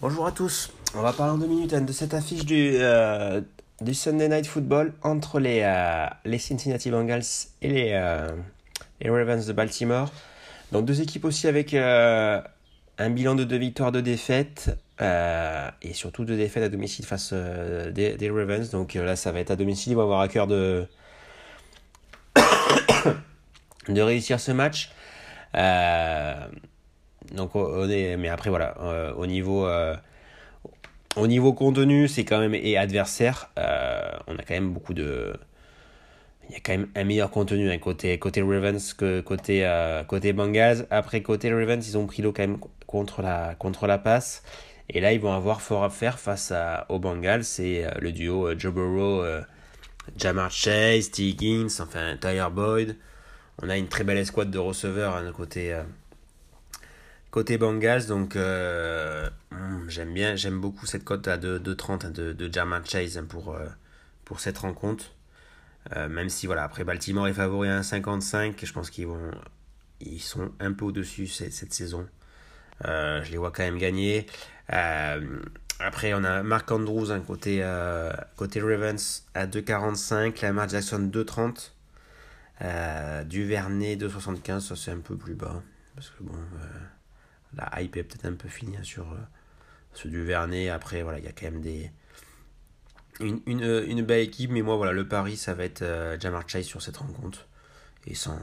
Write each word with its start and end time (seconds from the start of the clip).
Bonjour 0.00 0.26
à 0.26 0.32
tous, 0.32 0.70
on 0.94 1.02
va 1.02 1.12
parler 1.12 1.32
en 1.32 1.38
deux 1.38 1.46
minutes 1.46 1.74
hein, 1.74 1.82
de 1.82 1.92
cette 1.92 2.14
affiche 2.14 2.44
euh, 2.50 3.40
du, 3.80 3.94
Sunday 3.94 4.28
Night 4.28 4.46
Football 4.46 4.94
entre 5.02 5.38
les, 5.38 5.60
euh, 5.62 6.38
Cincinnati 6.38 6.90
Bengals 6.90 7.22
et 7.60 7.68
les, 7.68 7.90
euh, 7.92 8.28
les 9.00 9.10
Ravens 9.10 9.46
de 9.46 9.52
Baltimore. 9.52 10.10
Donc 10.72 10.84
deux 10.84 11.00
équipes 11.00 11.24
aussi 11.24 11.46
avec 11.46 11.74
un 11.74 13.10
bilan 13.10 13.34
de 13.34 13.44
deux 13.44 13.58
victoires, 13.58 13.92
deux 13.92 14.02
défaites 14.02 14.76
et 15.00 15.92
surtout 15.92 16.24
deux 16.24 16.36
défaites 16.36 16.64
à 16.64 16.68
domicile 16.68 17.04
face 17.04 17.32
des, 17.32 18.16
des, 18.16 18.30
Ravens. 18.30 18.70
Donc 18.70 18.94
là, 18.94 19.16
ça 19.16 19.32
va 19.32 19.40
être 19.40 19.50
à 19.50 19.56
domicile. 19.56 19.92
Ils 19.92 19.96
vont 19.96 20.02
avoir 20.02 20.20
à 20.20 20.28
cœur 20.28 20.46
de 20.46 20.86
de 23.88 24.00
réussir 24.00 24.40
ce 24.40 24.52
match. 24.52 24.90
donc, 27.32 27.54
mais 27.54 28.28
après, 28.28 28.50
voilà, 28.50 29.14
au 29.16 29.26
niveau 29.26 29.66
au 31.16 31.26
niveau 31.26 31.52
contenu, 31.52 32.08
c'est 32.08 32.24
quand 32.24 32.40
même 32.40 32.54
et 32.54 32.76
adversaire, 32.76 33.50
euh, 33.58 34.10
on 34.26 34.36
a 34.36 34.42
quand 34.42 34.54
même 34.54 34.72
beaucoup 34.72 34.94
de 34.94 35.32
il 36.48 36.54
y 36.54 36.56
a 36.56 36.60
quand 36.60 36.72
même 36.72 36.88
un 36.94 37.04
meilleur 37.04 37.30
contenu 37.30 37.70
hein, 37.70 37.78
côté 37.78 38.18
côté 38.18 38.42
Ravens 38.42 38.94
que 38.94 39.20
côté 39.20 39.66
euh, 39.66 40.04
côté 40.04 40.32
Bengals. 40.32 40.86
Après 40.90 41.22
côté 41.22 41.52
Ravens, 41.52 41.86
ils 41.86 41.98
ont 41.98 42.06
pris 42.06 42.22
l'eau 42.22 42.32
quand 42.32 42.42
même 42.42 42.58
contre 42.86 43.22
la 43.22 43.54
contre 43.56 43.86
la 43.86 43.98
passe 43.98 44.42
et 44.88 45.00
là 45.00 45.12
ils 45.12 45.20
vont 45.20 45.32
avoir 45.32 45.62
fort 45.62 45.84
à 45.84 45.90
faire 45.90 46.18
face 46.18 46.52
à, 46.52 46.86
aux 46.90 46.98
Bengals, 46.98 47.44
c'est 47.44 47.84
euh, 47.84 47.90
le 48.00 48.12
duo 48.12 48.58
Joe 48.58 48.72
Burrow 48.72 49.24
Jamar 50.18 50.50
Chase, 50.50 51.10
T. 51.10 51.34
Enfin 51.80 52.16
Tyre 52.20 52.50
Boyd. 52.50 52.96
On 53.62 53.68
a 53.70 53.76
une 53.76 53.88
très 53.88 54.04
belle 54.04 54.18
escouade 54.18 54.50
de 54.50 54.58
receveurs 54.58 55.16
hein, 55.16 55.32
côté 55.34 55.74
Côté 57.34 57.58
Bengals, 57.58 58.06
donc 58.06 58.36
euh, 58.36 59.28
hmm, 59.50 59.88
j'aime 59.88 60.14
bien, 60.14 60.36
j'aime 60.36 60.60
beaucoup 60.60 60.86
cette 60.86 61.02
cote 61.02 61.26
à 61.26 61.36
2,30 61.36 62.12
de, 62.12 62.32
de, 62.32 62.52
German 62.52 62.86
Chase 62.86 63.18
hein, 63.18 63.26
pour, 63.28 63.56
euh, 63.56 63.66
pour 64.24 64.38
cette 64.38 64.58
rencontre. 64.58 65.06
Euh, 65.94 66.08
même 66.08 66.28
si 66.28 66.46
voilà, 66.46 66.64
après 66.64 66.84
Baltimore 66.84 67.28
est 67.28 67.34
favori 67.34 67.68
à 67.68 67.80
1,55, 67.80 68.64
je 68.64 68.72
pense 68.72 68.90
qu'ils 68.90 69.06
vont 69.06 69.30
ils 70.00 70.20
sont 70.20 70.52
un 70.60 70.72
peu 70.72 70.86
au-dessus 70.86 71.26
cette, 71.26 71.52
cette, 71.52 71.72
saison. 71.72 72.06
je 72.82 73.30
les 73.30 73.36
vois 73.38 73.52
quand 73.52 73.62
même 73.62 73.78
gagner. 73.78 74.26
après, 74.68 76.12
on 76.14 76.24
a 76.24 76.42
Mark 76.42 76.70
Andrews 76.70 77.10
hein, 77.10 77.20
côté, 77.20 77.64
côté 78.36 78.60
Ravens 78.60 79.24
à 79.34 79.46
2,45, 79.46 80.42
Lamar 80.42 80.68
Jackson 80.68 81.10
2,30, 81.10 81.70
Duvernay 83.24 83.96
2,75, 83.96 84.60
ça 84.60 84.76
c'est 84.76 84.90
un 84.90 84.98
peu 84.98 85.16
plus 85.16 85.34
bas. 85.34 85.62
Parce 85.94 86.10
que 86.10 86.22
bon, 86.22 86.34
la 87.56 87.82
hype 87.82 87.96
est 87.96 88.04
peut-être 88.04 88.26
un 88.26 88.34
peu 88.34 88.48
finie 88.48 88.76
sur, 88.82 89.12
euh, 89.12 89.16
ce 89.92 90.08
du 90.08 90.22
Vernet. 90.22 90.68
Après, 90.68 91.02
voilà, 91.02 91.18
il 91.18 91.24
y 91.24 91.28
a 91.28 91.32
quand 91.32 91.46
même 91.46 91.60
des. 91.60 91.90
Une, 93.20 93.40
une, 93.46 93.84
une, 93.86 94.02
belle 94.02 94.22
équipe, 94.22 94.50
mais 94.50 94.62
moi, 94.62 94.76
voilà, 94.76 94.92
le 94.92 95.06
pari, 95.06 95.36
ça 95.36 95.54
va 95.54 95.64
être 95.64 95.82
euh, 95.82 96.18
Jamar 96.18 96.48
Chase 96.48 96.66
sur 96.66 96.82
cette 96.82 96.96
rencontre. 96.96 97.46
Et 98.06 98.14
sans. 98.14 98.38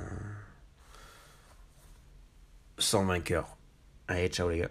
Sans 2.77 3.05
vainqueur. 3.05 3.57
Allez, 4.07 4.29
ciao 4.29 4.49
les 4.49 4.59
gars. 4.59 4.69